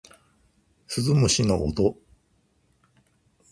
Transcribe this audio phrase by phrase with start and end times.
[0.87, 1.95] 鈴虫の音